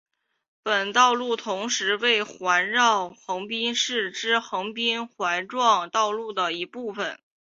[0.63, 7.19] 本道路同时为环绕横滨市之横滨环状道路的一部份。